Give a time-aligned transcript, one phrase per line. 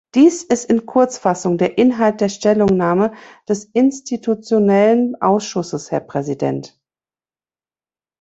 [0.15, 3.13] Dies ist in Kurzfassung der Inhalt der Stellungnahme
[3.47, 6.81] des Institutionellen Ausschusses, Herr Präsident.